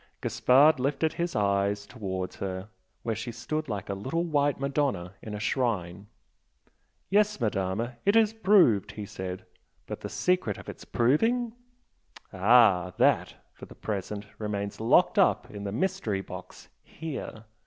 [0.19, 2.69] Gaspard lifted his eyes towards her
[3.03, 6.07] where she stood like a little white Madonna in a shrine.
[7.11, 9.45] "Yes, Madama, it is proved!" he said
[9.85, 11.53] "But the secret of its proving?"
[12.33, 12.93] "Ah!
[12.97, 17.43] That, for the present, remains locked up in the mystery box here!"